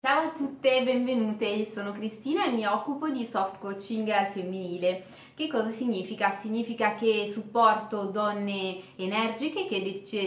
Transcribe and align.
Ciao 0.00 0.28
a 0.28 0.30
tutte 0.30 0.80
benvenute, 0.84 1.68
sono 1.72 1.90
Cristina 1.90 2.44
e 2.44 2.52
mi 2.52 2.64
occupo 2.64 3.08
di 3.08 3.24
soft 3.24 3.58
coaching 3.58 4.08
al 4.10 4.28
femminile. 4.28 5.02
Che 5.34 5.48
cosa 5.48 5.70
significa? 5.70 6.36
Significa 6.36 6.94
che 6.94 7.28
supporto 7.28 8.04
donne 8.04 8.76
energiche 8.96 9.66
che 9.66 9.80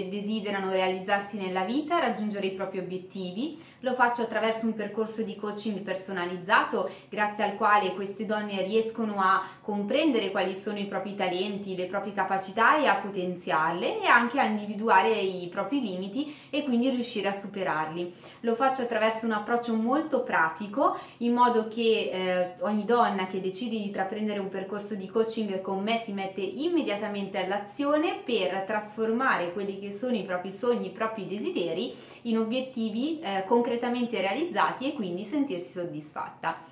desiderano 0.10 0.72
realizzarsi 0.72 1.38
nella 1.38 1.64
vita, 1.64 2.00
raggiungere 2.00 2.48
i 2.48 2.54
propri 2.54 2.80
obiettivi. 2.80 3.62
Lo 3.82 3.94
faccio 3.94 4.22
attraverso 4.22 4.66
un 4.66 4.74
percorso 4.74 5.22
di 5.22 5.36
coaching 5.36 5.80
personalizzato, 5.80 6.90
grazie 7.10 7.44
al 7.44 7.56
quale 7.56 7.94
queste 7.94 8.26
donne 8.26 8.62
riescono 8.64 9.20
a 9.20 9.44
comprendere 9.62 10.32
quali 10.32 10.56
sono 10.56 10.80
i 10.80 10.86
propri 10.86 11.16
talenti, 11.16 11.76
le 11.76 11.88
proprie 11.88 12.14
capacità 12.14 12.78
e 12.78 12.88
a 12.88 12.96
potenziarle 12.96 14.02
e 14.02 14.06
anche 14.06 14.40
a 14.40 14.46
individuare 14.46 15.14
i 15.14 15.48
propri 15.50 15.82
limiti 15.82 16.34
e 16.50 16.64
quindi 16.64 16.90
riuscire 16.90 17.28
a 17.28 17.34
superarli. 17.34 18.14
Lo 18.42 18.56
faccio 18.56 18.84
attraverso 18.84 19.26
un 19.26 19.34
approccio 19.34 19.61
molto 19.70 20.24
pratico, 20.24 20.98
in 21.18 21.34
modo 21.34 21.68
che 21.68 22.10
eh, 22.12 22.56
ogni 22.62 22.86
donna 22.86 23.28
che 23.28 23.40
decide 23.40 23.78
di 23.78 23.86
intraprendere 23.86 24.40
un 24.40 24.50
percorso 24.50 24.96
di 24.96 25.08
coaching 25.08 25.62
con 25.62 25.82
me 25.84 26.02
si 26.04 26.12
mette 26.12 26.42
immediatamente 26.42 27.44
all'azione 27.44 28.22
per 28.26 28.64
trasformare 28.66 29.54
quelli 29.54 29.80
che 29.80 29.92
sono 29.92 30.16
i 30.16 30.24
propri 30.24 30.52
sogni, 30.52 30.88
i 30.88 30.92
propri 30.92 31.28
desideri 31.28 31.94
in 32.24 32.38
obiettivi 32.38 33.20
eh, 33.20 33.44
concretamente 33.48 34.20
realizzati 34.20 34.92
e 34.92 34.94
quindi 34.94 35.24
sentirsi 35.24 35.72
soddisfatta. 35.72 36.70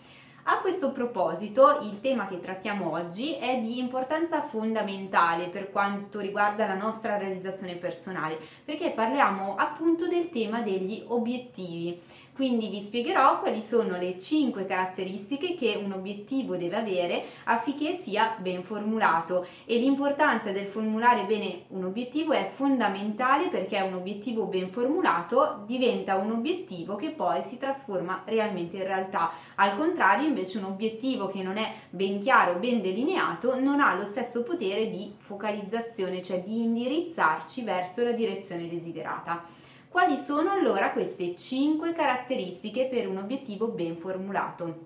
A 0.52 0.62
questo 0.62 0.92
proposito, 0.92 1.82
il 1.84 2.02
tema 2.02 2.26
che 2.26 2.40
trattiamo 2.40 2.92
oggi 2.92 3.36
è 3.36 3.60
di 3.60 3.78
importanza 3.78 4.42
fondamentale 4.42 5.48
per 5.48 5.70
quanto 5.70 6.20
riguarda 6.20 6.66
la 6.66 6.74
nostra 6.74 7.18
realizzazione 7.18 7.76
personale, 7.76 8.40
perché 8.66 8.90
parliamo 8.90 9.56
appunto 9.56 10.08
del 10.08 10.32
tema 10.32 10.62
degli 10.62 11.04
obiettivi. 11.06 12.02
Quindi 12.40 12.70
vi 12.70 12.80
spiegherò 12.80 13.42
quali 13.42 13.60
sono 13.60 13.98
le 13.98 14.18
5 14.18 14.66
caratteristiche 14.66 15.56
che 15.56 15.76
un 15.76 15.92
obiettivo 15.92 16.56
deve 16.56 16.78
avere 16.78 17.26
affinché 17.44 18.00
sia 18.02 18.38
ben 18.40 18.64
formulato 18.64 19.46
e 19.66 19.78
l'importanza 19.78 20.54
del 20.54 20.68
formulare 20.68 21.26
bene 21.26 21.64
un 21.68 21.84
obiettivo 21.84 22.32
è 22.32 22.50
fondamentale 22.56 23.50
perché 23.50 23.82
un 23.82 23.96
obiettivo 23.96 24.46
ben 24.46 24.70
formulato 24.70 25.64
diventa 25.66 26.16
un 26.16 26.32
obiettivo 26.32 26.96
che 26.96 27.10
poi 27.10 27.44
si 27.44 27.58
trasforma 27.58 28.22
realmente 28.24 28.78
in 28.78 28.84
realtà. 28.84 29.34
Al 29.56 29.76
contrario, 29.76 30.26
invece 30.26 30.60
un 30.60 30.64
obiettivo 30.64 31.28
che 31.28 31.44
non 31.44 31.58
è 31.58 31.74
ben 31.90 32.22
chiaro, 32.22 32.58
ben 32.58 32.82
delineato, 32.82 33.60
non 33.60 33.82
ha 33.82 33.94
lo 33.96 34.06
stesso 34.06 34.44
potere 34.44 34.90
di 34.90 35.14
focalizzazione, 35.18 36.24
cioè 36.24 36.42
di 36.42 36.62
indirizzarci 36.62 37.64
verso 37.64 38.02
la 38.02 38.14
direzione 38.14 38.70
desiderata. 38.70 39.68
Quali 39.90 40.22
sono 40.24 40.52
allora 40.52 40.92
queste 40.92 41.36
5 41.36 41.94
caratteristiche 41.94 42.86
per 42.86 43.08
un 43.08 43.18
obiettivo 43.18 43.70
ben 43.70 43.98
formulato? 43.98 44.86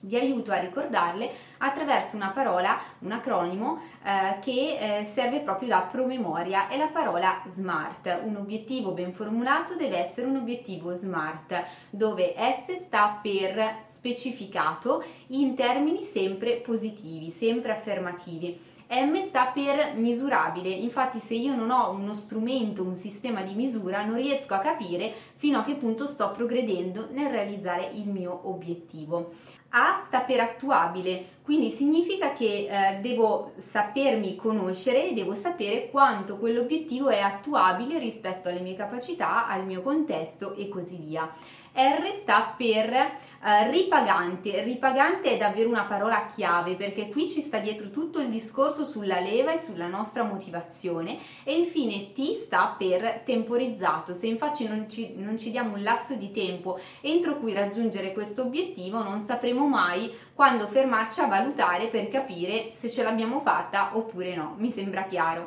Vi 0.00 0.16
aiuto 0.16 0.50
a 0.50 0.58
ricordarle 0.58 1.30
attraverso 1.58 2.16
una 2.16 2.30
parola, 2.30 2.76
un 2.98 3.12
acronimo 3.12 3.80
eh, 4.02 4.40
che 4.40 4.50
eh, 4.76 5.04
serve 5.14 5.38
proprio 5.38 5.68
da 5.68 5.88
promemoria, 5.88 6.66
è 6.66 6.76
la 6.76 6.88
parola 6.88 7.44
SMART. 7.46 8.22
Un 8.24 8.34
obiettivo 8.36 8.90
ben 8.90 9.12
formulato 9.12 9.76
deve 9.76 9.98
essere 9.98 10.26
un 10.26 10.34
obiettivo 10.34 10.94
SMART, 10.94 11.64
dove 11.90 12.34
S 12.36 12.86
sta 12.86 13.20
per 13.22 13.82
specificato 13.94 15.04
in 15.28 15.54
termini 15.54 16.02
sempre 16.02 16.56
positivi, 16.56 17.30
sempre 17.30 17.70
affermativi. 17.70 18.78
M 18.92 19.28
sta 19.28 19.52
per 19.54 19.92
misurabile, 19.94 20.68
infatti 20.68 21.20
se 21.20 21.34
io 21.34 21.54
non 21.54 21.70
ho 21.70 21.90
uno 21.90 22.12
strumento, 22.12 22.82
un 22.82 22.96
sistema 22.96 23.42
di 23.42 23.54
misura, 23.54 24.04
non 24.04 24.16
riesco 24.16 24.54
a 24.54 24.58
capire 24.58 25.12
fino 25.36 25.60
a 25.60 25.62
che 25.62 25.76
punto 25.76 26.08
sto 26.08 26.32
progredendo 26.32 27.06
nel 27.12 27.30
realizzare 27.30 27.88
il 27.94 28.08
mio 28.08 28.48
obiettivo. 28.48 29.34
A 29.68 30.02
sta 30.04 30.22
per 30.22 30.40
attuabile, 30.40 31.24
quindi 31.42 31.70
significa 31.70 32.32
che 32.32 32.66
eh, 32.68 32.98
devo 33.00 33.52
sapermi 33.68 34.34
conoscere 34.34 35.08
e 35.08 35.12
devo 35.12 35.36
sapere 35.36 35.88
quanto 35.88 36.36
quell'obiettivo 36.36 37.10
è 37.10 37.20
attuabile 37.20 37.96
rispetto 38.00 38.48
alle 38.48 38.58
mie 38.58 38.74
capacità, 38.74 39.46
al 39.46 39.64
mio 39.66 39.82
contesto 39.82 40.56
e 40.56 40.68
così 40.68 40.96
via. 40.96 41.32
R 41.72 42.18
sta 42.20 42.54
per 42.56 42.92
eh, 42.92 43.70
ripagante. 43.70 44.62
Ripagante 44.62 45.30
è 45.30 45.36
davvero 45.36 45.68
una 45.68 45.84
parola 45.84 46.26
chiave 46.26 46.74
perché 46.74 47.08
qui 47.08 47.30
ci 47.30 47.40
sta 47.40 47.58
dietro 47.58 47.90
tutto 47.90 48.18
il 48.20 48.28
discorso 48.28 48.84
sulla 48.84 49.20
leva 49.20 49.52
e 49.52 49.58
sulla 49.58 49.86
nostra 49.86 50.22
motivazione. 50.24 51.18
E 51.44 51.56
infine 51.56 52.12
T 52.12 52.44
sta 52.44 52.74
per 52.76 53.22
temporizzato. 53.24 54.14
Se 54.14 54.26
infatti 54.26 54.66
non 54.66 54.88
ci, 54.88 55.14
non 55.16 55.38
ci 55.38 55.50
diamo 55.50 55.74
un 55.74 55.82
lasso 55.82 56.14
di 56.14 56.30
tempo 56.30 56.78
entro 57.00 57.38
cui 57.38 57.52
raggiungere 57.52 58.12
questo 58.12 58.42
obiettivo, 58.42 59.02
non 59.02 59.24
sapremo 59.24 59.66
mai 59.66 60.12
quando 60.34 60.66
fermarci 60.66 61.20
a 61.20 61.26
valutare 61.26 61.86
per 61.86 62.08
capire 62.08 62.72
se 62.76 62.90
ce 62.90 63.02
l'abbiamo 63.02 63.40
fatta 63.40 63.96
oppure 63.96 64.34
no. 64.34 64.54
Mi 64.58 64.72
sembra 64.72 65.04
chiaro. 65.04 65.46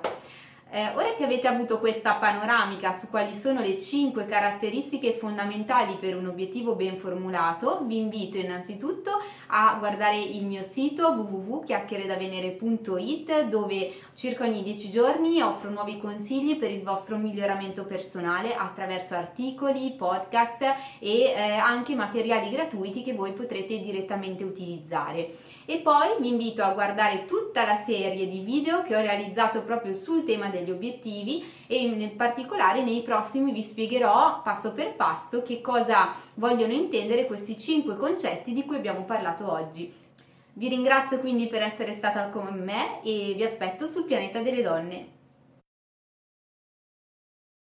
Eh, 0.75 0.89
ora 0.95 1.13
che 1.15 1.23
avete 1.23 1.47
avuto 1.47 1.77
questa 1.77 2.15
panoramica 2.15 2.93
su 2.93 3.07
quali 3.07 3.35
sono 3.35 3.59
le 3.59 3.79
5 3.79 4.25
caratteristiche 4.25 5.13
fondamentali 5.13 5.97
per 5.99 6.17
un 6.17 6.25
obiettivo 6.25 6.73
ben 6.73 6.97
formulato, 6.97 7.83
vi 7.85 7.97
invito 7.97 8.39
innanzitutto 8.39 9.11
a 9.49 9.75
guardare 9.77 10.19
il 10.19 10.43
mio 10.47 10.63
sito 10.63 11.09
www.chiacchieredavenere.it 11.09 13.49
dove 13.49 13.93
circa 14.15 14.45
ogni 14.45 14.63
10 14.63 14.89
giorni 14.89 15.43
offro 15.43 15.69
nuovi 15.69 15.99
consigli 15.99 16.57
per 16.57 16.71
il 16.71 16.81
vostro 16.81 17.17
miglioramento 17.17 17.83
personale 17.83 18.55
attraverso 18.55 19.13
articoli, 19.13 19.93
podcast 19.95 20.63
e 20.97 21.35
eh, 21.35 21.51
anche 21.51 21.93
materiali 21.93 22.49
gratuiti 22.49 23.03
che 23.03 23.13
voi 23.13 23.33
potrete 23.33 23.79
direttamente 23.79 24.43
utilizzare. 24.43 25.33
E 25.65 25.77
poi 25.77 26.15
vi 26.19 26.29
invito 26.29 26.63
a 26.63 26.73
guardare 26.73 27.25
tutta 27.25 27.63
la 27.63 27.83
serie 27.85 28.27
di 28.27 28.39
video 28.39 28.81
che 28.81 28.95
ho 28.95 29.01
realizzato 29.01 29.61
proprio 29.61 29.93
sul 29.93 30.25
tema 30.25 30.47
del 30.47 30.62
degli 30.63 30.71
obiettivi 30.71 31.43
e 31.67 31.81
in 31.83 32.15
particolare 32.15 32.83
nei 32.83 33.01
prossimi 33.01 33.51
vi 33.51 33.61
spiegherò 33.61 34.41
passo 34.41 34.71
per 34.71 34.95
passo 34.95 35.43
che 35.43 35.61
cosa 35.61 36.13
vogliono 36.35 36.73
intendere 36.73 37.25
questi 37.25 37.57
cinque 37.57 37.97
concetti 37.97 38.53
di 38.53 38.65
cui 38.65 38.77
abbiamo 38.77 39.03
parlato 39.03 39.51
oggi. 39.51 39.93
Vi 40.55 40.67
ringrazio 40.67 41.19
quindi 41.19 41.47
per 41.47 41.63
essere 41.63 41.93
stata 41.93 42.29
con 42.29 42.61
me 42.63 43.01
e 43.03 43.33
vi 43.35 43.43
aspetto 43.43 43.87
sul 43.87 44.05
pianeta 44.05 44.41
delle 44.41 44.61
donne. 44.61 45.21